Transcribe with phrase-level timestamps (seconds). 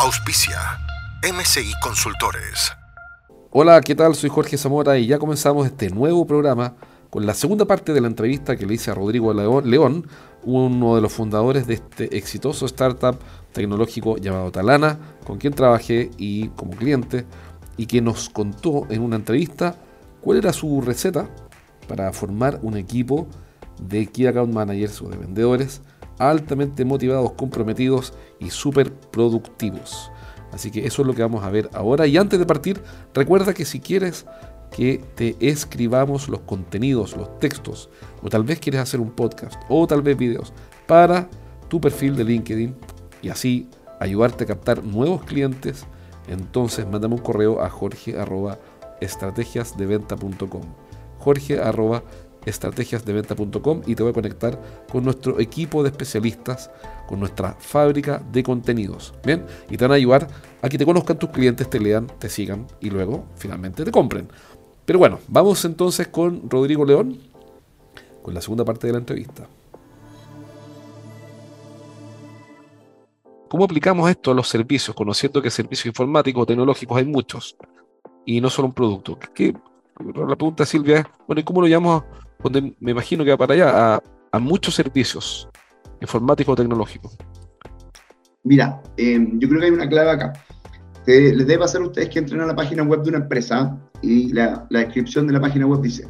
[0.00, 0.60] Auspicia
[1.24, 2.72] MCI Consultores.
[3.50, 4.14] Hola, ¿qué tal?
[4.14, 6.76] Soy Jorge Zamora y ya comenzamos este nuevo programa
[7.10, 10.06] con la segunda parte de la entrevista que le hice a Rodrigo León,
[10.44, 13.18] uno de los fundadores de este exitoso startup
[13.52, 17.26] tecnológico llamado Talana, con quien trabajé y como cliente
[17.76, 19.74] y que nos contó en una entrevista
[20.20, 21.28] cuál era su receta
[21.88, 23.26] para formar un equipo
[23.82, 25.82] de Key Account Managers o de vendedores
[26.18, 30.10] altamente motivados, comprometidos y súper productivos.
[30.52, 32.06] Así que eso es lo que vamos a ver ahora.
[32.06, 32.80] Y antes de partir,
[33.14, 34.26] recuerda que si quieres
[34.70, 37.88] que te escribamos los contenidos, los textos,
[38.22, 40.52] o tal vez quieres hacer un podcast, o tal vez videos,
[40.86, 41.28] para
[41.68, 42.74] tu perfil de LinkedIn
[43.22, 43.68] y así
[44.00, 45.86] ayudarte a captar nuevos clientes
[46.28, 48.58] entonces mándame un correo a jorge arroba
[49.00, 50.62] estrategiasdeventa.com
[51.18, 52.02] jorge arroba
[52.48, 54.60] estrategiasdeventa.com y te voy a conectar
[54.90, 56.70] con nuestro equipo de especialistas,
[57.06, 59.14] con nuestra fábrica de contenidos.
[59.24, 60.28] Bien, y te van a ayudar
[60.62, 64.28] a que te conozcan tus clientes, te lean, te sigan y luego finalmente te compren.
[64.84, 67.18] Pero bueno, vamos entonces con Rodrigo León,
[68.22, 69.46] con la segunda parte de la entrevista.
[73.48, 74.94] ¿Cómo aplicamos esto a los servicios?
[74.94, 77.56] Conociendo que servicios informáticos tecnológicos hay muchos
[78.26, 79.18] y no solo un producto.
[79.34, 79.54] ¿Qué,
[79.98, 82.04] la pregunta Silvia es, bueno, ¿y cómo lo llamamos?
[82.42, 85.48] Donde me imagino que va para allá, a, muchos servicios
[86.00, 87.16] informáticos o tecnológicos.
[88.44, 90.32] Mira, em, yo creo que hay una clave acá.
[91.06, 94.32] les debe pasar a ustedes que entren a la página web de una empresa y
[94.32, 96.06] la, la descripción de la página web dice,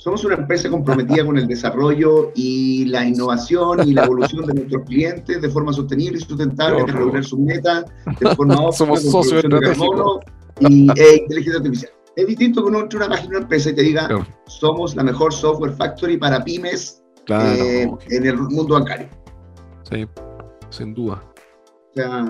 [0.00, 4.82] somos una empresa comprometida con el desarrollo y la innovación y la evolución de nuestros
[4.86, 7.84] clientes de forma sostenible y sustentable para lograr sus metas
[8.18, 10.20] de forma óptima, Somos socios de carbono
[10.58, 11.92] y e inteligencia artificial.
[12.16, 14.08] Es distinto que uno entre una página de una empresa y te diga,
[14.46, 19.08] somos la mejor software factory para pymes eh, en el mundo bancario.
[19.88, 20.06] Sí,
[20.70, 21.22] sin duda.
[21.90, 22.24] O sea,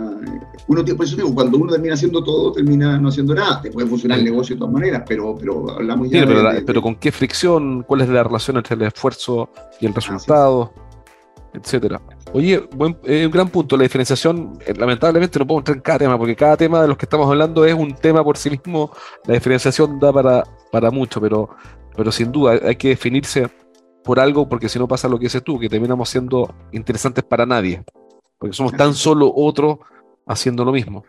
[0.68, 3.60] uno, por eso digo, cuando uno termina haciendo todo, termina no haciendo nada.
[3.60, 6.96] Te puede funcionar el negocio de todas maneras, pero, pero hablamos ya de, pero, con
[6.96, 10.72] qué fricción, cuál es la relación entre el esfuerzo y el resultado,
[11.54, 12.00] etcétera.
[12.32, 15.98] Oye, buen, eh, un gran punto, la diferenciación, eh, lamentablemente no puedo entrar en cada
[15.98, 18.90] tema, porque cada tema de los que estamos hablando es un tema por sí mismo,
[19.26, 21.50] la diferenciación da para, para mucho, pero,
[21.96, 23.48] pero sin duda hay que definirse
[24.04, 27.44] por algo, porque si no pasa lo que dices tú, que terminamos siendo interesantes para
[27.46, 27.84] nadie
[28.40, 29.80] porque somos tan solo otro
[30.26, 31.04] haciendo lo mismo.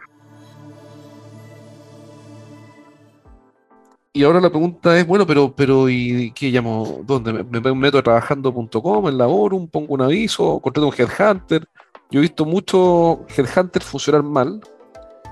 [4.13, 7.01] Y ahora la pregunta es, bueno, pero, pero ¿y qué llamo?
[7.05, 7.31] ¿Dónde?
[7.31, 11.65] ¿Me, meto a trabajando.com, en Laborum, pongo un aviso, contrato un headhunter?
[12.09, 14.59] Yo he visto muchos headhunters funcionar mal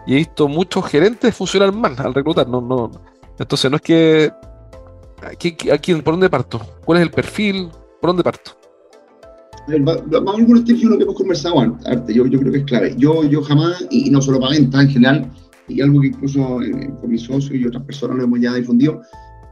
[0.07, 2.47] y he visto muchos gerentes funcionar mal al reclutar.
[2.47, 2.89] No, no.
[3.38, 4.31] Entonces no es que...
[5.22, 6.62] ¿a quién, ¿Por dónde parto?
[6.85, 7.69] ¿Cuál es el perfil?
[8.00, 8.51] ¿Por dónde parto?
[9.78, 12.95] vamos a algunos tips uno que hemos conversado antes, yo, yo creo que es clave.
[12.97, 15.31] Yo, yo jamás, y no solo para venta en general,
[15.69, 19.02] y algo que incluso eh, con mis socios y otras personas lo hemos ya difundido,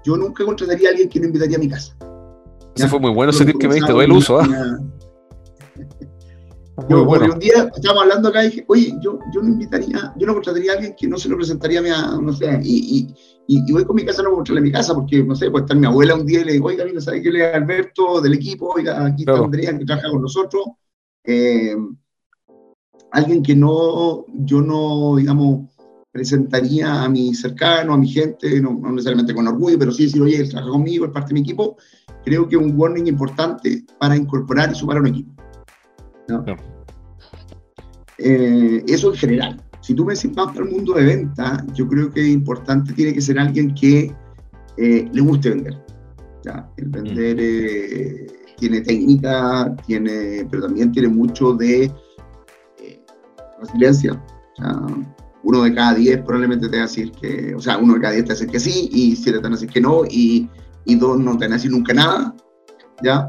[0.03, 1.95] yo nunca contrataría a alguien que no invitaría a mi casa.
[2.75, 4.39] Ese fue muy bueno ese tip que me diste, doy el uso.
[4.39, 4.79] ¿ah?
[6.89, 7.33] Yo, bueno.
[7.33, 10.73] un día estábamos hablando acá y dije, oye, yo, yo no invitaría, yo no contrataría
[10.73, 11.89] a alguien que no se lo presentaría a mi,
[12.23, 13.07] no sé, y,
[13.47, 15.63] y, y voy con mi casa, no voy a mi casa, porque, no sé, puede
[15.63, 18.35] estar mi abuela un día y le digo, oiga, mira, ¿sabe qué le Alberto del
[18.35, 18.73] equipo?
[18.75, 20.65] Oiga, aquí está Andrea, que trabaja con nosotros.
[21.23, 21.75] Eh,
[23.11, 25.69] alguien que no, yo no, digamos,
[26.11, 30.37] presentaría a mi cercano, a mi gente, no, necesariamente con orgullo, pero sí decir, oye,
[30.37, 31.77] él trabaja conmigo, es parte de mi equipo,
[32.23, 35.31] creo que es un warning importante para incorporar y sumar a un equipo.
[38.17, 39.63] Eh, eso en general.
[39.81, 42.93] Si tú me decís más para el mundo de venta, yo creo que es importante,
[42.93, 44.13] tiene que ser alguien que
[44.77, 45.77] eh, le guste vender.
[46.77, 47.39] El vender mm.
[47.41, 48.27] eh,
[48.57, 51.91] tiene técnica, tiene, pero también tiene mucho de
[53.59, 54.21] resiliencia.
[55.47, 58.13] Uno de cada diez probablemente te va a decir que, o sea, uno de cada
[58.13, 60.03] diez te va a decir que sí, y siete te van a decir que no,
[60.03, 60.49] y,
[60.83, 62.35] y dos no te van a decir nunca nada.
[63.01, 63.25] ¿ya?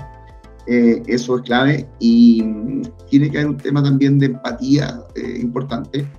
[0.67, 5.38] Eh, eso es clave y mm, tiene que haber un tema también de empatía eh,
[5.41, 6.11] importante.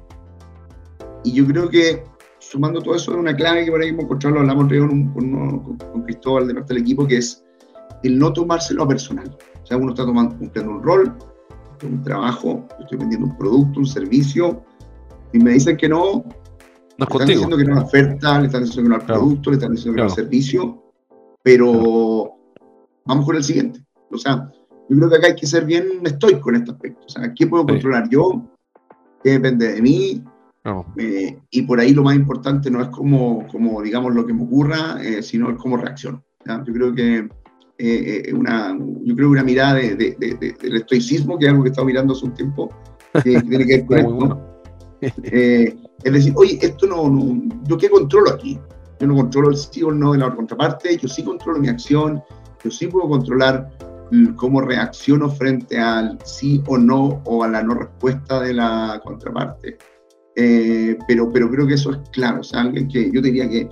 [1.25, 2.05] Y yo creo que
[2.39, 4.71] sumando todo eso es una clave que por ahí hemos encontrado, lo hablamos
[5.13, 7.43] con, con, Cristóbal de parte del equipo, que es
[8.03, 9.37] el no tomárselo a personal.
[9.61, 11.13] O sea, uno está tomando, cumpliendo un rol,
[11.83, 14.63] un trabajo, estoy vendiendo un producto, un servicio,
[15.33, 16.23] y me dicen que no,
[16.97, 19.03] no le están diciendo que no es una oferta, le están diciendo que no es
[19.05, 20.83] producto, le están diciendo que no es servicio,
[21.43, 22.33] pero
[23.05, 23.83] vamos con el siguiente.
[24.11, 24.51] O sea,
[24.89, 27.05] yo creo que acá hay que ser bien estoico en este aspecto.
[27.05, 28.43] O sea, ¿qué puedo controlar yo?
[29.23, 30.23] ¿Qué depende de mí?
[30.97, 34.43] Eh, y por ahí lo más importante no es como, como digamos, lo que me
[34.43, 36.23] ocurra, eh, sino es cómo reacciono.
[36.45, 37.29] Yo creo que
[37.77, 41.87] eh, una, yo creo una mirada de, del estoicismo, que es algo que he estado
[41.87, 42.69] mirando hace un tiempo,
[43.23, 44.48] que, tiene que ver con esto.
[45.01, 48.59] Es decir, oye, esto no, no, ¿yo qué controlo aquí?
[48.99, 52.21] Yo no controlo el sí o no de la contraparte, yo sí controlo mi acción,
[52.63, 53.69] yo sí puedo controlar
[54.35, 59.77] cómo reacciono frente al sí o no o a la no respuesta de la contraparte.
[60.35, 63.69] Eh, pero, pero creo que eso es claro, o sea, alguien que yo diría que,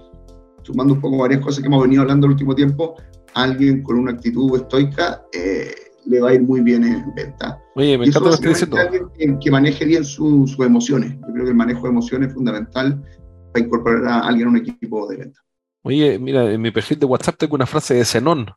[0.64, 2.96] sumando un poco varias cosas que hemos venido hablando el último tiempo,
[3.34, 5.74] alguien con una actitud estoica eh,
[6.08, 7.60] le va a ir muy bien en venta.
[7.76, 8.78] Oye, me encanta lo que diciendo.
[8.78, 11.14] Alguien que, maneje bien sus emociones.
[11.28, 13.04] Yo creo que el manejo de emociones es fundamental
[13.54, 15.42] para incorporar a alguien a un equipo de venta.
[15.84, 18.48] Oye, mira, en mi perfil de WhatsApp tengo una frase de Zenón.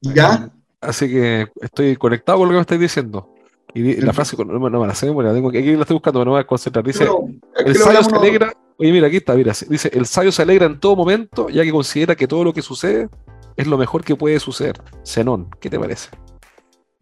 [0.00, 0.52] ¿Ya?
[0.80, 3.34] Así que estoy conectado con lo que me estáis diciendo.
[3.74, 6.26] Y la frase, no, no me la sé, bueno, tengo, aquí la estoy buscando, pero
[6.26, 6.84] no me voy a concentrar.
[6.84, 7.08] Dice,
[7.56, 10.78] el sabio se alegra, oye mira, aquí está, mira, dice, el sabio se alegra en
[10.78, 13.08] todo momento, ya que considera que todo lo que sucede
[13.56, 14.80] es lo mejor que puede suceder.
[15.04, 16.10] Zenón, ¿qué te parece?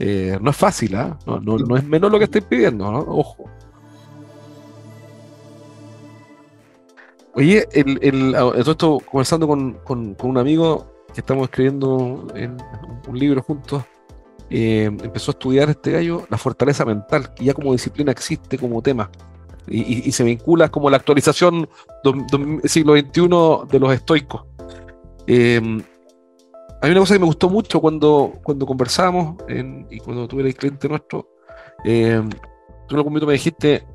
[0.04, 1.16] Eh, no es fácil, ¿ah?
[1.26, 2.98] no, no, no, es menos lo que estoy pidiendo, ¿no?
[2.98, 3.44] Ojo.
[7.34, 12.56] Oye, el, ah, esto conversando con, con, con un amigo que estamos escribiendo en
[13.06, 13.84] un libro juntos,
[14.50, 18.82] eh, empezó a estudiar este gallo la fortaleza mental, que ya como disciplina existe como
[18.82, 19.08] tema.
[19.68, 21.68] Y, se vincula como la actualización
[22.02, 24.42] del siglo XXI de los estoicos.
[25.28, 25.80] Eh,
[26.82, 29.36] hay una cosa que me gustó mucho cuando, cuando conversamos
[29.90, 31.28] y cuando tuve el cliente nuestro.
[31.84, 32.20] Eh,
[32.88, 33.86] tú en algún momento me dijiste,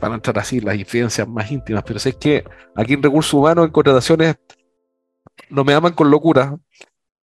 [0.00, 2.44] para entrar así, las incidencias más íntimas, pero sé que
[2.74, 4.36] aquí en recursos humanos, en contrataciones,
[5.50, 6.58] no me aman con locura,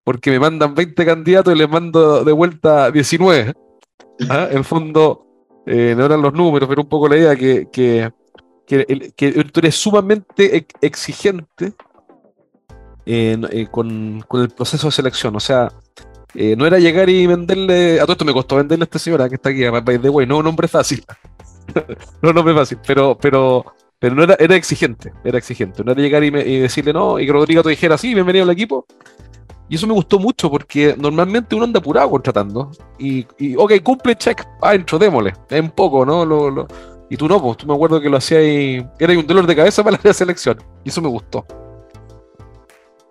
[0.03, 3.53] porque me mandan 20 candidatos y les mando de vuelta 19.
[4.29, 4.47] ¿Ah?
[4.51, 5.25] En fondo,
[5.65, 8.11] eh, no eran los números, pero un poco la idea que, que,
[8.67, 11.73] que, tú eres sumamente exigente
[13.05, 15.35] eh, con, el proceso de selección.
[15.35, 15.71] O sea,
[16.33, 17.99] eh, no era llegar y venderle.
[17.99, 20.27] A todo esto me costó venderle a esta señora que está aquí, a de güey,
[20.27, 21.03] no un hombre fácil.
[22.21, 23.65] no un hombre fácil, pero, pero,
[23.99, 25.83] pero no era, era exigente, era exigente.
[25.83, 28.85] No era llegar y, decirle no, y que Rodrigo te dijera, sí, bienvenido al equipo,
[29.67, 32.71] y eso me gustó mucho porque normalmente uno anda apurado contratando.
[32.99, 35.33] Y, y ok, cumple check, adentro, démosle.
[35.49, 36.67] Es un poco, ¿no?
[37.09, 39.55] Y tú no, pues tú me acuerdo que lo hacías y era un dolor de
[39.55, 40.57] cabeza para la selección.
[40.83, 41.45] Y eso me gustó.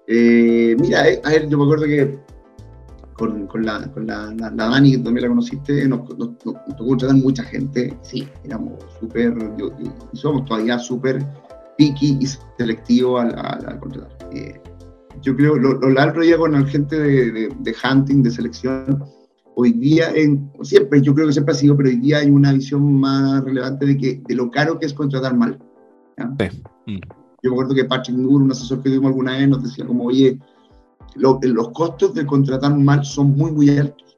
[0.07, 2.19] Eh, mira, eh, a ver, yo me acuerdo que
[3.15, 7.17] con, con, la, con la, la, Dani, que también la conociste, nos, nos, tocó contratar
[7.17, 7.97] mucha gente.
[8.03, 9.35] Sí, éramos súper,
[10.13, 11.25] y somos todavía súper
[11.79, 12.27] picky y
[12.59, 14.17] selectivos al, al, contratar.
[14.33, 14.61] Eh,
[15.23, 19.05] yo creo, lo, lo largo ya con la gente de, de, hunting, de selección,
[19.55, 22.53] hoy día, en, siempre, yo creo que siempre ha sido, pero hoy día hay una
[22.53, 25.59] visión más relevante de, que, de lo caro que es contratar mal.
[26.87, 26.99] Mm.
[27.45, 30.05] Yo me acuerdo que Patrick Moore, un asesor que tuvimos alguna vez, nos decía como,
[30.05, 30.39] oye,
[31.17, 34.17] los costos de contratar mal son muy, muy altos.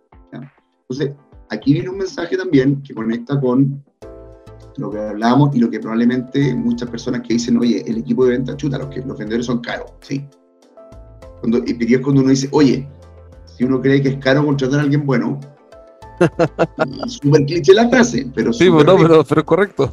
[0.88, 1.12] Entonces,
[1.50, 3.84] aquí viene un mensaje también que conecta con
[4.76, 8.32] lo que hablábamos y lo que probablemente muchas personas que dicen, oye, el equipo de
[8.32, 10.24] venta chuta, los, que, los vendedores son caros, sí,
[11.40, 12.88] cuando, y es cuando uno dice, oye,
[13.56, 15.40] si uno cree que es caro contratar a alguien bueno,
[17.08, 19.90] súper cliché la frase, pero Sí, pues no, pero, pero, es correcto.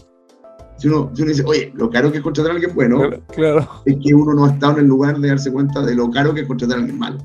[0.77, 3.67] Si uno, si uno, dice, oye, lo caro que es contratar a alguien bueno, claro,
[3.85, 6.33] es que uno no ha estado en el lugar de darse cuenta de lo caro
[6.33, 7.17] que es contratar a alguien malo.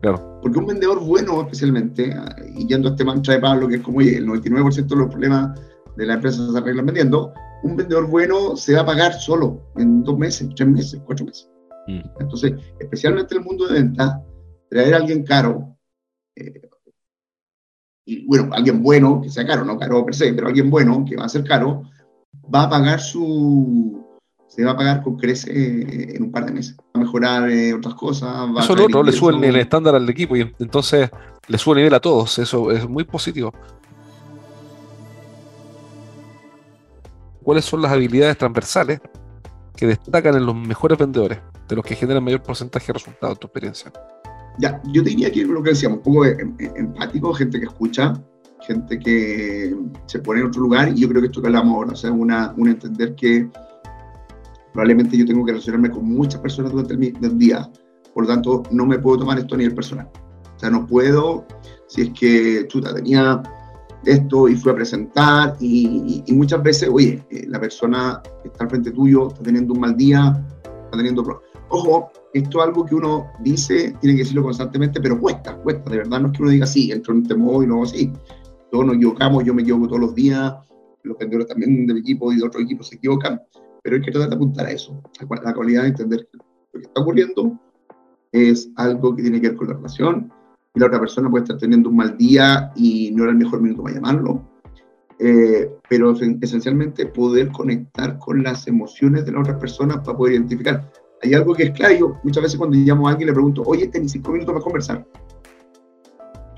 [0.00, 0.38] Claro.
[0.42, 2.14] Porque un vendedor bueno, especialmente,
[2.56, 5.08] y yendo a este mantra de Pablo, que es como, oye, el 99% de los
[5.08, 5.60] problemas
[5.96, 7.32] de la empresa se arreglan vendiendo,
[7.62, 11.48] un vendedor bueno se va a pagar solo en dos meses, tres meses, cuatro meses.
[11.86, 12.00] Mm.
[12.20, 14.22] Entonces, especialmente en el mundo de venta,
[14.70, 15.76] traer a alguien caro,
[16.36, 16.62] eh,
[18.06, 21.16] y bueno, alguien bueno, que sea caro, no caro per se, pero alguien bueno, que
[21.16, 21.82] va a ser caro,
[22.52, 24.04] va a pagar su,
[24.48, 26.76] se va a pagar con crece eh, en un par de meses.
[26.78, 28.28] Va a mejorar eh, otras cosas.
[28.54, 31.10] Va eso otro, le suben el estándar al equipo y entonces
[31.46, 32.38] le sube el nivel a todos.
[32.38, 33.52] Eso es muy positivo.
[37.42, 39.00] ¿Cuáles son las habilidades transversales
[39.76, 41.38] que destacan en los mejores vendedores?
[41.70, 43.92] de los que generan mayor porcentaje de resultados, tu experiencia?
[44.58, 48.12] Ya, yo diría que lo que decíamos, un poco empático, gente que escucha,
[48.62, 49.74] gente que
[50.06, 52.12] se pone en otro lugar, y yo creo que esto que hablamos ahora, o sea,
[52.12, 53.48] una, un entender que
[54.72, 57.70] probablemente yo tengo que relacionarme con muchas personas durante el, día,
[58.14, 60.08] por lo tanto, no me puedo tomar esto a nivel personal.
[60.56, 61.46] O sea, no puedo,
[61.86, 63.42] si es que, chuta, tenía
[64.04, 68.70] esto y fui a presentar y, muchas veces, oye, eh, la persona que está al
[68.70, 70.44] frente tuyo está teniendo un mal día,
[70.84, 71.50] está teniendo problemas.
[71.72, 75.90] Ojo, esto es algo que uno dice, tiene que decirlo constantemente, pero cuesta, cuesta.
[75.90, 78.12] De verdad no es que uno diga, sí, entro en este modo y luego sí.
[78.70, 80.54] Todos nos equivocamos, yo me equivoco todos los días,
[81.02, 83.40] los vendedores también del equipo y de otros equipos se equivocan,
[83.82, 86.28] pero hay que tratar de apuntar a eso, a la cualidad de entender
[86.72, 87.58] lo que está ocurriendo
[88.32, 90.32] es algo que tiene que ver con la relación,
[90.74, 93.60] y la otra persona puede estar teniendo un mal día y no era el mejor
[93.60, 94.48] minuto para llamarlo,
[95.18, 100.90] eh, pero esencialmente poder conectar con las emociones de la otra persona para poder identificar.
[101.22, 103.88] Hay algo que es claro, yo muchas veces cuando llamo a alguien le pregunto, oye,
[103.88, 105.06] tenés cinco minutos para conversar.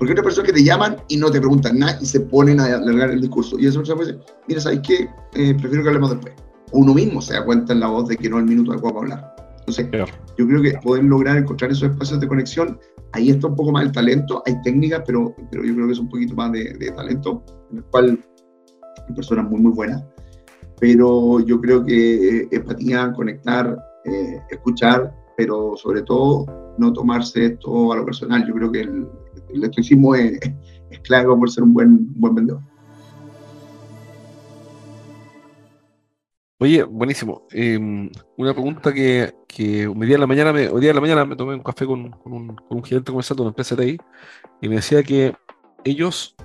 [0.03, 2.59] Porque hay otras personas que te llaman y no te preguntan nada y se ponen
[2.59, 3.57] a alargar el discurso.
[3.57, 5.07] Y esa persona puede decir, mira, ¿sabes qué?
[5.33, 6.33] Eh, prefiero que hablemos después.
[6.73, 8.95] Uno mismo se da cuenta en la voz de que no es el minuto adecuado
[8.95, 9.35] para hablar.
[9.59, 9.87] Entonces,
[10.37, 12.77] yo creo que poder lograr encontrar esos espacios de conexión,
[13.13, 15.99] ahí está un poco más el talento, hay técnicas, pero, pero yo creo que es
[15.99, 17.41] un poquito más de, talento,
[17.71, 18.19] en el cual
[19.07, 20.03] hay personas muy, muy buenas.
[20.81, 27.93] Pero yo creo que eh, empatía, conectar, eh, escuchar, pero sobre todo no tomarse esto
[27.93, 28.45] a lo personal.
[28.45, 29.07] Yo creo que el,
[29.53, 30.39] el estoicismo es,
[30.89, 32.61] es clave por ser un buen, buen vendedor.
[36.63, 37.45] Oye, buenísimo.
[37.51, 41.01] Em, una pregunta que, que un día en la mañana, me, hoy día en la
[41.01, 43.75] mañana me tomé un café con, con, un, con un, gerente comercial de una empresa
[43.75, 43.97] de ahí
[44.61, 45.35] y me decía que
[45.83, 46.35] ellos,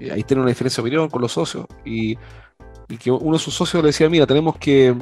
[0.00, 2.18] eh, ahí tienen una diferencia de opinión con los socios y,
[2.88, 4.96] y, que uno de sus socios le decía, mira, tenemos que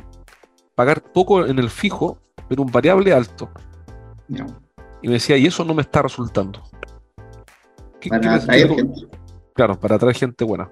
[0.75, 3.51] pagar poco en el fijo, pero un variable alto.
[5.01, 6.63] Y me decía, y eso no me está resultando.
[8.09, 9.09] Para atraer gente.
[9.55, 10.71] Claro, para atraer gente buena.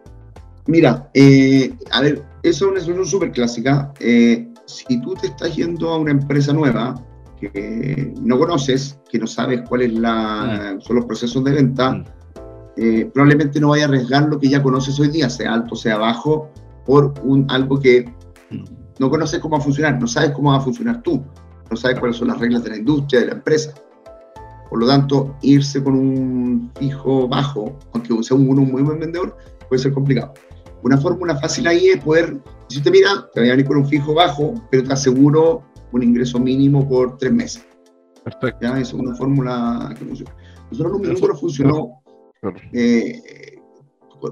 [0.67, 3.93] Mira, eh, a ver, eso es una solución súper clásica.
[4.01, 6.95] Eh, si tú te estás yendo a una empresa nueva
[7.41, 10.81] que no conoces, que no sabes cuáles mm.
[10.81, 12.05] son los procesos de venta, mm.
[12.77, 15.97] eh, probablemente no vaya a arriesgar lo que ya conoces hoy día, sea alto, sea
[15.97, 16.51] bajo,
[16.85, 18.05] por un, algo que
[18.51, 18.65] mm.
[18.99, 21.25] no conoces cómo va a funcionar, no sabes cómo va a funcionar tú,
[21.71, 23.75] no sabes cuáles son las reglas de la industria, de la empresa.
[24.71, 29.37] Por lo tanto, irse con un fijo bajo, aunque sea un, un muy buen vendedor,
[29.69, 30.33] puede ser complicado.
[30.83, 33.87] Una fórmula fácil ahí es poder, si usted mira, te voy a venir con un
[33.87, 35.63] fijo bajo, pero te aseguro
[35.93, 37.67] un ingreso mínimo por tres meses.
[38.25, 38.59] Perfecto.
[38.63, 38.79] ¿Ya?
[38.79, 40.33] Es una fórmula que funciona.
[40.71, 42.03] Nosotros un minuto funcionó.
[42.73, 43.59] Eh,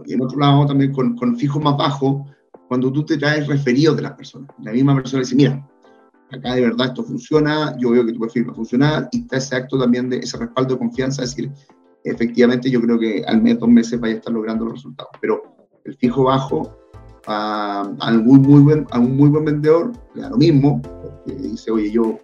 [0.07, 2.23] en otro lado también con, con fijos más bajos,
[2.69, 4.51] cuando tú te traes referidos de las personas.
[4.63, 5.67] La misma persona dice, mira,
[6.31, 9.37] acá de verdad esto funciona, yo veo que tu perfil va a funcionar, y está
[9.37, 11.51] ese acto también de ese respaldo de confianza, es decir,
[12.05, 15.11] efectivamente yo creo que al mes, dos meses vaya a estar logrando los resultados.
[15.21, 15.43] Pero
[15.85, 16.77] el fijo bajo
[17.27, 21.91] a, algún muy buen, un muy buen vendedor, le da lo mismo, porque dice, oye,
[21.91, 22.19] yo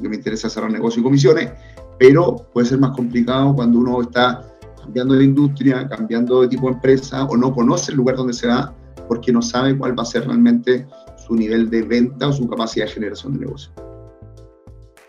[0.00, 1.50] que me interesa cerrar negocio y comisiones,
[1.98, 4.46] pero puede ser más complicado cuando uno está
[4.80, 8.46] cambiando de industria, cambiando de tipo de empresa o no conoce el lugar donde se
[8.46, 8.74] va
[9.08, 10.86] porque no sabe cuál va a ser realmente
[11.30, 13.72] su nivel de venta o su capacidad de generación de negocio.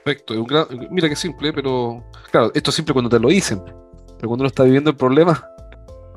[0.04, 0.34] Perfecto,
[0.92, 4.48] mira que simple, pero claro, esto es simple cuando te lo dicen, pero cuando uno
[4.48, 5.44] está viviendo el problema,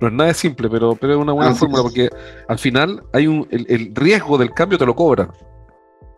[0.00, 2.10] no es nada simple, pero, pero es una buena fórmula porque
[2.48, 5.30] al final hay un, el, riesgo del cambio te lo cobran.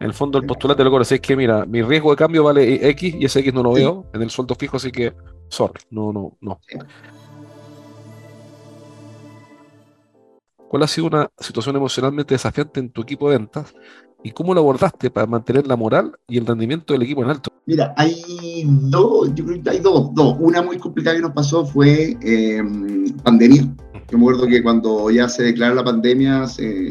[0.01, 1.05] En el fondo el postulante te lo cobra.
[1.09, 4.11] es que, mira, mi riesgo de cambio vale X y ese X no lo veo
[4.13, 5.15] en el sueldo fijo, así que,
[5.49, 6.61] sorry, no, no, no.
[10.77, 13.75] ¿Cuál ha sido una situación emocionalmente desafiante en tu equipo de ventas
[14.23, 17.51] y cómo lo abordaste para mantener la moral y el rendimiento del equipo en alto?
[17.65, 20.37] Mira, hay dos, yo creo que hay dos, dos.
[20.39, 22.63] Una muy complicada que nos pasó fue eh,
[23.25, 23.63] pandemia.
[24.11, 26.89] Yo me acuerdo que cuando ya se declara la pandemia, se,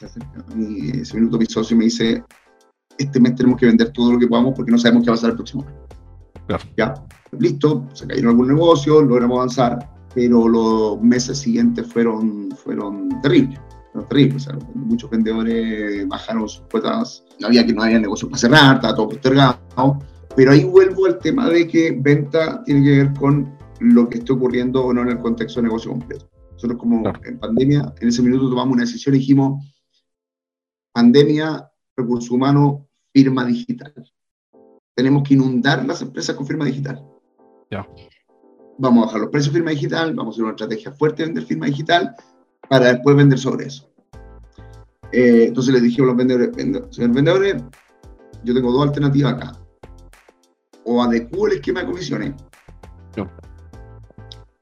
[0.00, 2.24] ese minuto mi socio me dice,
[2.98, 5.18] este mes tenemos que vender todo lo que podamos porque no sabemos qué va a
[5.18, 5.74] pasar el próximo mes.
[6.48, 6.64] Claro.
[6.76, 6.94] Ya,
[7.38, 9.88] listo, se cayeron algún negocio, logramos avanzar,
[10.18, 13.60] pero los meses siguientes fueron, fueron terribles
[14.08, 14.36] terrible.
[14.36, 18.76] O sea, muchos vendedores bajaron sus cuotas, no había que no había negocio para cerrar,
[18.76, 19.58] estaba todo postergado.
[20.34, 24.32] Pero ahí vuelvo al tema de que venta tiene que ver con lo que esté
[24.32, 26.28] ocurriendo o no en el contexto de negocio completo.
[26.52, 29.64] Nosotros como en pandemia, en ese minuto tomamos una decisión y dijimos,
[30.92, 32.82] pandemia, recursos humanos,
[33.12, 33.94] firma digital.
[34.96, 37.04] Tenemos que inundar las empresas con firma digital.
[37.70, 37.86] Ya.
[38.78, 41.26] Vamos a bajar los precios de firma digital, vamos a hacer una estrategia fuerte de
[41.26, 42.14] vender firma digital
[42.68, 43.88] para después vender sobre eso.
[45.10, 47.62] Eh, entonces les dije a los vendedores, señores vendedores,
[48.44, 49.52] yo tengo dos alternativas acá.
[50.84, 52.34] O adecuo el esquema de comisiones,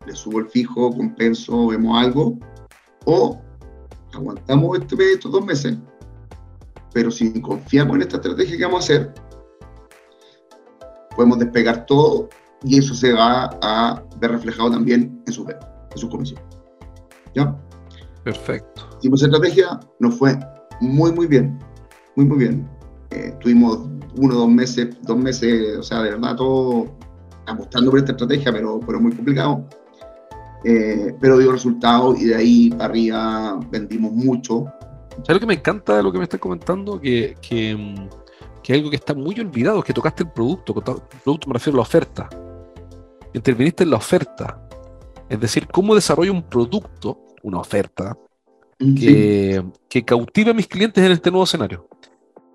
[0.07, 2.39] le subo el fijo, compenso, vemos algo,
[3.05, 3.41] o
[4.15, 5.77] aguantamos este estos dos meses,
[6.93, 9.15] pero si confiamos en esta estrategia que vamos a hacer,
[11.15, 12.29] podemos despegar todo
[12.63, 16.45] y eso se va a ver reflejado también en sus ventas, en sus comisiones.
[17.35, 17.57] ¿Ya?
[18.25, 18.83] Perfecto.
[18.99, 20.39] Hicimos estrategia, nos fue
[20.81, 21.59] muy, muy bien.
[22.17, 22.69] Muy, muy bien.
[23.11, 26.97] Eh, tuvimos uno, dos meses, dos meses, o sea, de verdad, todo
[27.47, 29.65] apostando por esta estrategia, pero, pero muy complicado.
[30.65, 34.65] Eh, pero dio resultados y de ahí para arriba vendimos mucho.
[35.23, 37.01] ¿Sabes lo que me encanta de lo que me estás comentando?
[37.01, 38.09] Que, que, mm,
[38.63, 40.75] que algo que está muy olvidado es que tocaste el producto.
[40.77, 42.29] El producto me refiero a la oferta.
[43.37, 44.61] Interviniste en la oferta.
[45.29, 48.17] Es decir, cómo desarrollo un producto, una oferta,
[48.79, 51.89] que, que cautive a mis clientes en este nuevo escenario.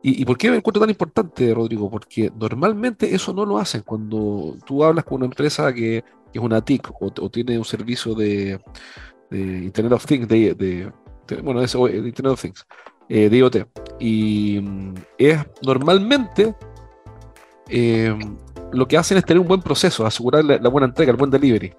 [0.03, 1.89] ¿Y, por qué me encuentro tan importante, Rodrigo?
[1.89, 3.83] Porque normalmente eso no lo hacen.
[3.83, 8.59] Cuando tú hablas con una empresa que, es una TIC o, tiene un servicio de,
[9.29, 10.91] Internet of Things, de,
[11.43, 12.65] bueno, es Internet of Things,
[13.09, 13.57] eh, de IoT.
[13.99, 16.55] Y mm, es normalmente
[17.69, 18.17] eh,
[18.71, 21.73] lo que hacen es tener un buen proceso, asegurar la buena entrega, el buen delivery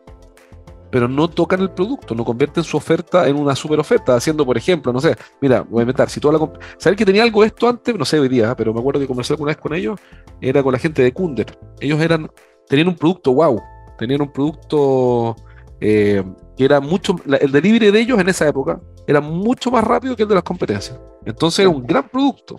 [0.93, 4.59] pero no tocan el producto, no convierten su oferta en una super oferta, haciendo, por
[4.59, 7.67] ejemplo, no sé, mira, voy a inventar, si toda la ¿sabes que tenía algo esto
[7.67, 7.97] antes?
[7.97, 9.99] No sé hoy día, pero me acuerdo que conversé alguna vez con ellos,
[10.39, 11.59] era con la gente de Kunder.
[11.81, 12.31] Ellos eran,
[12.69, 13.59] tenían un producto wow,
[13.97, 15.35] tenían un producto
[15.81, 16.23] eh,
[16.59, 20.25] que era mucho, el delivery de ellos en esa época era mucho más rápido que
[20.25, 21.01] el de las competencias.
[21.25, 22.57] Entonces era un gran producto.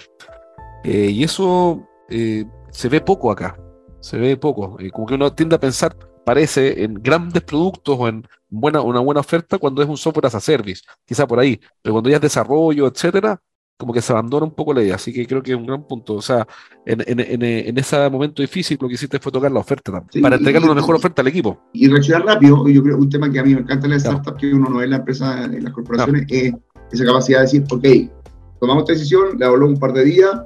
[0.84, 3.56] Eh, y eso eh, se ve poco acá,
[4.04, 5.96] se ve poco, como que uno tiende a pensar,
[6.26, 10.36] parece en grandes productos o en buena, una buena oferta cuando es un software as
[10.36, 13.42] a service, quizá por ahí, pero cuando ya es desarrollo, etcétera,
[13.78, 15.88] como que se abandona un poco la idea, así que creo que es un gran
[15.88, 16.16] punto.
[16.16, 16.46] O sea,
[16.86, 20.36] en, en, en, ese momento difícil lo que hiciste fue tocar la oferta también, para
[20.36, 21.62] entregarle una mejor oferta al equipo.
[21.72, 24.38] Y reaccionar rápido, yo creo un tema que a mí me encanta en las startups,
[24.38, 26.54] que uno no ve en la empresa, en las corporaciones, es
[26.92, 27.86] esa capacidad de decir, ok,
[28.60, 30.42] tomamos esta decisión, le habló un par de días,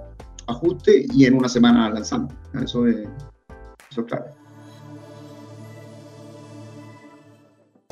[0.45, 2.33] ajuste y en una semana lanzamos.
[2.63, 3.07] Eso es,
[3.97, 4.25] eso es claro.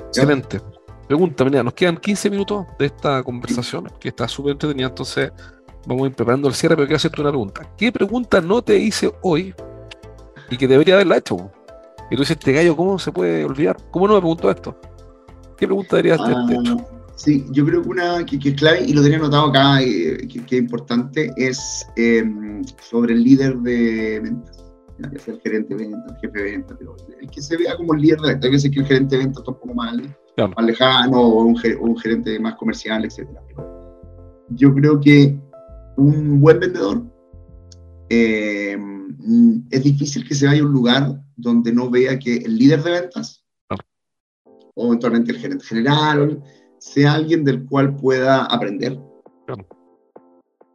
[0.08, 0.62] Excelente.
[1.08, 5.32] Pregunta, mira, nos quedan 15 minutos de esta conversación, que está súper entretenida, entonces
[5.86, 7.70] vamos a ir preparando el cierre, pero quiero hacerte una pregunta.
[7.78, 9.54] ¿Qué pregunta no te hice hoy
[10.50, 11.52] y que debería haberla hecho?
[12.10, 13.78] Y tú dices, este gallo, ¿cómo se puede olvidar?
[13.92, 14.80] ¿Cómo no me preguntó esto?
[15.58, 16.78] ¿Qué pregunta debería haberte hecho?
[16.80, 20.28] Ah, sí, yo creo que una que, es clave, y lo tenía anotado acá, eh,
[20.28, 24.55] que, es importante, es em, sobre el líder de ventas
[25.12, 27.76] que sea el gerente de venta, el jefe de venta, pero el que se vea
[27.76, 28.48] como el líder de venta.
[28.48, 31.98] Hay veces que el gerente de venta está un poco más, más lejano, o un,
[31.98, 33.28] gerente más comercial, etc.
[34.50, 35.38] yo creo que
[35.98, 37.04] un buen vendedor
[38.10, 38.78] eh,
[39.72, 42.92] es difícil que se vaya a un lugar donde no vea que el líder de
[42.92, 43.44] ventas,
[44.76, 46.42] o eventualmente el gerente general,
[46.80, 49.00] sea alguien del cual pueda aprender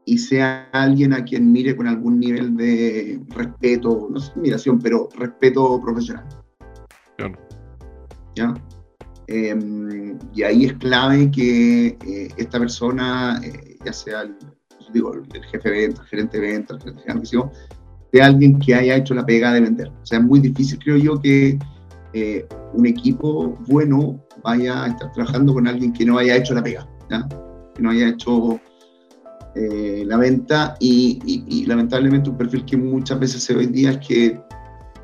[0.04, 5.08] y sea alguien a quien mire con algún nivel de respeto, no sé admiración, pero
[5.16, 6.26] respeto profesional.
[8.34, 8.54] ¿Ya?
[9.26, 14.36] Em, y ahí es clave que eh, esta persona, eh, ya sea el,
[14.92, 17.50] digo, el, jefe de venta, el gerente de venta, el gerente de gestión,
[18.12, 19.88] sea alguien que haya hecho la pega de vender.
[19.88, 21.58] O sea, es muy difícil, creo yo, que
[22.12, 26.62] eh, un equipo bueno vaya a estar trabajando con alguien que no haya hecho la
[26.62, 27.28] pega, ¿ya?
[27.74, 28.60] que no haya hecho
[29.62, 33.98] eh, la venta y, lamentablemente un perfil que muchas veces se ve hoy día es
[33.98, 34.26] que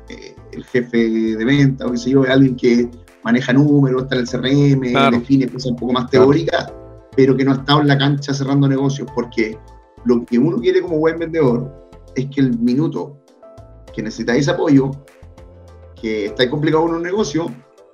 [0.09, 2.89] eh, el jefe de venta o qué sé yo es alguien que
[3.23, 6.73] maneja números, está en el CRM, define cosas un poco más teóricas,
[7.15, 9.55] pero que no ha estado en la cancha cerrando negocios, porque
[10.05, 13.19] lo que uno quiere como buen vendedor es que el minuto
[13.93, 14.89] que necesitáis apoyo,
[16.01, 17.45] que está complicado en un negocio,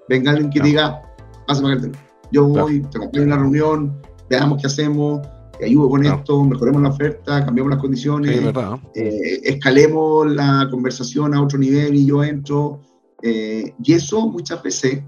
[0.07, 1.01] venga alguien que diga,
[1.45, 1.91] pásame.
[2.31, 5.19] Yo voy, te acompaño en la reunión, veamos qué hacemos,
[5.57, 8.41] te ayudo con esto, mejoremos la oferta, cambiamos las condiciones,
[8.95, 12.81] eh, escalemos la conversación a otro nivel y yo entro.
[13.21, 15.01] Eh, y eso muchas veces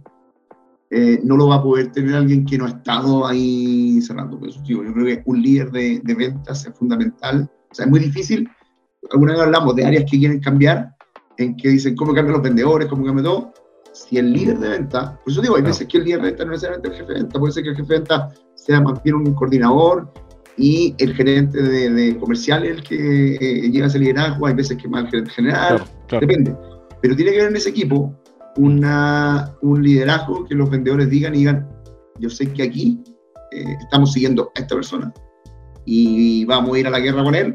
[0.92, 4.40] eh, no lo va a poder tener alguien que no ha estado ahí cerrando.
[4.40, 7.50] Pues, yo creo que un líder de, de, ventas es fundamental.
[7.72, 8.48] O sea, es muy difícil.
[9.12, 10.96] Alguna vez hablamos de áreas que quieren cambiar,
[11.38, 13.54] en que dicen cómo cambian los vendedores, cómo cambia todo.
[13.94, 16.46] Si el líder de venta, por eso digo, hay veces que el líder de venta
[16.46, 18.82] no es necesariamente el jefe de venta, puede ser que el jefe de venta sea
[18.82, 20.12] más bien un coordinador,
[20.58, 24.88] y el gerente de, comercial es el que eh, lleva ese liderazgo, hay veces que
[24.88, 26.56] más el gerente general, depende.
[27.02, 28.16] Pero tiene que haber en ese equipo
[28.58, 31.70] una, un liderazgo que los vendedores digan y digan,
[32.20, 33.04] yo sé que aquí
[33.52, 35.14] eh, estamos siguiendo a esta persona
[35.86, 37.54] y vamos a ir a la guerra con él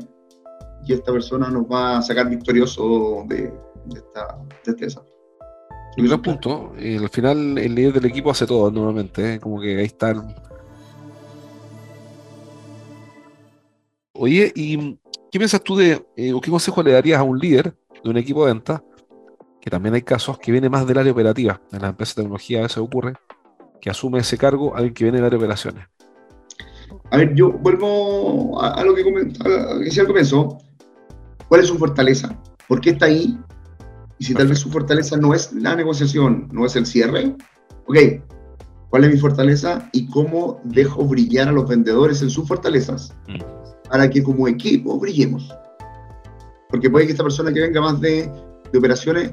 [0.87, 3.53] y esta persona nos va a sacar victorioso de,
[3.95, 5.11] esta, de este desafío.
[5.97, 9.41] Y un punto, al final el líder del equipo hace todo nuevamente, ¿eh?
[9.41, 10.23] como que ahí está el,
[14.23, 14.99] Oye, ¿y
[15.33, 18.19] qué piensas tú de, eh, o qué consejo le darías a un líder de un
[18.19, 18.85] equipo de venta,
[19.63, 22.59] que también hay casos que viene más del área operativa, en las empresas de tecnología
[22.59, 23.15] a veces ocurre,
[23.81, 25.87] que asume ese cargo alguien que viene del área de operaciones?
[27.11, 29.03] A ver, yo vuelvo a, lo que,
[29.43, 30.59] a decía al comienzo.
[31.49, 32.39] ¿Cuál es su fortaleza?
[32.69, 33.39] ¿Por qué está ahí?
[34.19, 37.35] Y si tal vez su fortaleza no es la negociación, no es el cierre,
[37.87, 37.97] ok,
[38.91, 43.61] ¿cuál es mi fortaleza y cómo dejo brillar a los vendedores en sus fortalezas mm.
[43.91, 45.55] Para que como equipo brillemos?
[46.69, 48.31] Porque puede que esta persona que venga más de,
[48.73, 49.33] de operaciones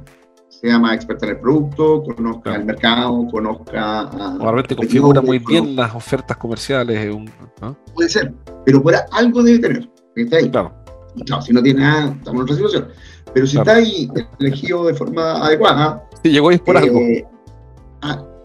[0.49, 3.99] sea más experta en el producto, conozca el mercado, conozca...
[4.01, 7.15] A, o configura muy bien las ofertas comerciales.
[7.93, 8.33] Puede ser,
[8.65, 9.89] pero por algo debe tener.
[10.15, 10.49] Está ahí.
[10.49, 10.73] Claro.
[11.15, 12.87] Y claro, si no tiene nada, estamos en otra situación.
[13.33, 16.03] Pero si está ahí elegido de forma adecuada...
[16.23, 16.99] Sí, llegó ahí por algo.
[16.99, 17.25] Eh,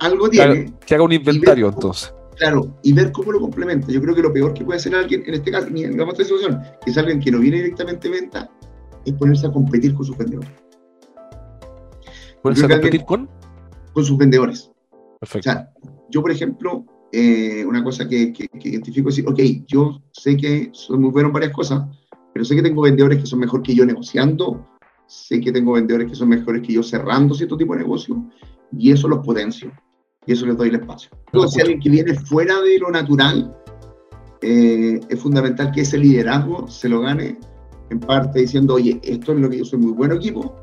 [0.01, 0.75] algo tiene.
[0.85, 2.13] Que haga un inventario entonces.
[2.43, 3.93] Claro, y ver cómo lo complementa.
[3.93, 6.61] Yo creo que lo peor que puede hacer alguien, en este caso, digamos esta situación,
[6.85, 8.51] que es alguien que no viene directamente de venta,
[9.05, 10.51] es ponerse a competir con sus vendedores.
[12.43, 13.31] ¿Ponerse a competir con?
[13.93, 14.73] Con sus vendedores.
[15.21, 15.51] Perfecto.
[15.51, 15.73] O sea,
[16.11, 20.71] yo, por ejemplo, eh, una cosa que, que, identifico es decir, ok, yo sé que
[20.73, 21.85] soy muy bueno en varias cosas,
[22.33, 24.67] pero sé que tengo vendedores que son mejor que yo negociando,
[25.07, 28.29] sé que tengo vendedores que son mejores que yo cerrando cierto tipo de negocio,
[28.77, 29.71] y eso los potencio,
[30.27, 31.11] y eso les doy el espacio.
[31.27, 33.57] Entonces, si alguien que viene fuera de lo natural,
[34.41, 37.39] eh, es fundamental que ese liderazgo se lo gane
[37.91, 40.55] en parte diciendo, oye, esto es lo que yo soy muy bueno equipo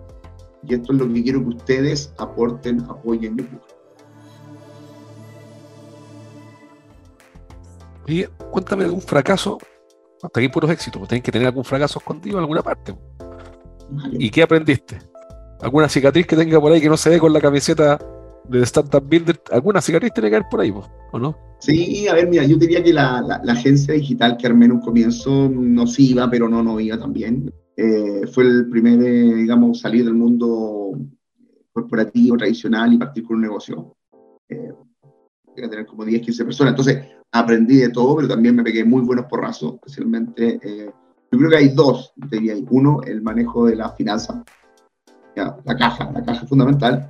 [0.63, 3.79] y esto es lo que quiero que ustedes aporten, apoyen y empujen.
[8.07, 9.59] Y cuéntame algún fracaso,
[10.23, 12.95] hasta aquí puros éxitos, pues tienen que tener algún fracaso escondido en alguna parte.
[14.13, 14.99] ¿Y qué aprendiste?
[15.61, 17.99] ¿Alguna cicatriz que tenga por ahí que no se ve con la camiseta
[18.49, 19.41] de Startup Builder?
[19.51, 20.73] ¿Alguna cicatriz tiene que haber por ahí,
[21.11, 21.37] o no?
[21.59, 24.81] Sí, a ver, mira, yo diría que la, la, agencia digital que armé en un
[24.81, 27.51] comienzo nos iba, pero no nos iba tan bien.
[27.75, 30.91] Eh, fue el primer, eh, digamos, salir del mundo
[31.71, 33.95] corporativo, tradicional y partir con un negocio.
[34.47, 34.71] Eh,
[35.55, 36.71] tener como 10, 15 personas.
[36.71, 40.59] Entonces, aprendí de todo, pero también me pegué muy buenos porrazos, especialmente.
[40.61, 40.91] Eh,
[41.31, 42.55] yo creo que hay dos, diría.
[42.69, 44.43] Uno, el manejo de la finanza,
[45.35, 47.09] la caja, la caja fundamental.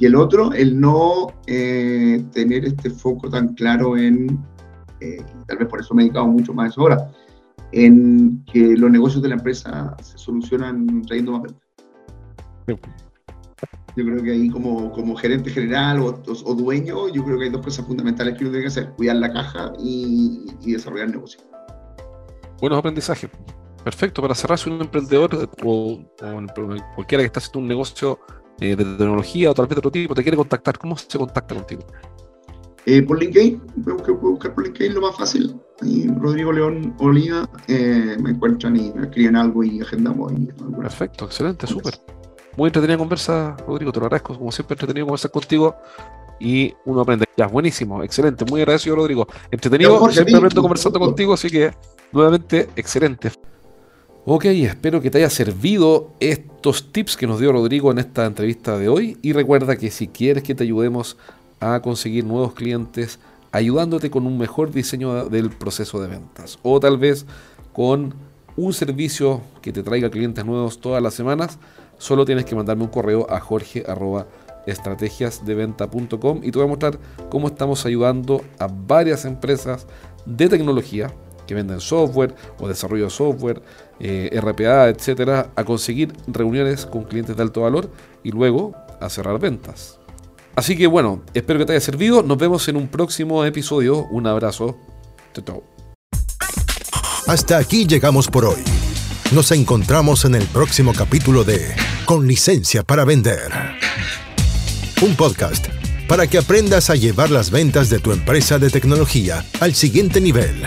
[0.00, 4.42] Y el otro, el no eh, tener este foco tan claro en,
[5.00, 7.10] eh, tal vez por eso me he dedicado mucho más a eso ahora,
[7.72, 11.42] en que los negocios de la empresa se solucionan trayendo más
[12.66, 13.06] ventas.
[13.94, 17.50] Yo creo que ahí como, como gerente general o, o, dueño, yo creo que hay
[17.50, 21.12] dos cosas fundamentales que uno tiene que hacer, cuidar la caja y, y desarrollar el
[21.12, 21.42] negocio.
[22.58, 23.30] Buenos aprendizajes.
[23.84, 26.00] Perfecto, para cerrarse un emprendedor o,
[26.94, 28.18] cualquiera que está haciendo un negocio
[28.60, 31.54] eh, de tecnología o tal vez de otro tipo, te quiere contactar, ¿cómo se contacta
[31.54, 31.82] contigo?
[32.86, 35.54] Eh, por LinkedIn, puedo buscar por LinkedIn lo más fácil.
[35.82, 40.32] Y Rodrigo León Oliva eh, me encuentran y me escriben algo y agendamos.
[40.78, 41.94] Perfecto, excelente, súper.
[42.56, 44.36] Muy entretenida conversa, Rodrigo, te lo agradezco.
[44.36, 45.76] Como siempre, entretenido conversar contigo
[46.38, 47.26] y uno aprende.
[47.36, 49.26] Ya, buenísimo, excelente, muy agradecido, Rodrigo.
[49.50, 51.70] Entretenido, siempre aprendo conversando contigo, así que
[52.12, 53.30] nuevamente, excelente.
[54.26, 58.76] Ok, espero que te haya servido estos tips que nos dio Rodrigo en esta entrevista
[58.76, 59.16] de hoy.
[59.22, 61.16] Y recuerda que si quieres que te ayudemos
[61.58, 63.18] a conseguir nuevos clientes
[63.50, 66.58] ayudándote con un mejor diseño del proceso de ventas.
[66.62, 67.24] O tal vez
[67.72, 68.14] con
[68.56, 71.58] un servicio que te traiga clientes nuevos todas las semanas,
[71.96, 73.86] solo tienes que mandarme un correo a jorge
[74.66, 76.98] estrategiasdeventa.com y te voy a mostrar
[77.30, 79.86] cómo estamos ayudando a varias empresas
[80.26, 81.10] de tecnología
[81.50, 83.60] que venden software o desarrollo de software,
[84.00, 87.90] eh, RPA, etcétera, a conseguir reuniones con clientes de alto valor
[88.22, 89.98] y luego a cerrar ventas.
[90.56, 92.22] Así que bueno, espero que te haya servido.
[92.22, 94.06] Nos vemos en un próximo episodio.
[94.10, 94.76] Un abrazo.
[97.26, 98.62] Hasta aquí llegamos por hoy.
[99.32, 103.50] Nos encontramos en el próximo capítulo de Con licencia para vender.
[105.02, 105.68] Un podcast
[106.08, 110.66] para que aprendas a llevar las ventas de tu empresa de tecnología al siguiente nivel.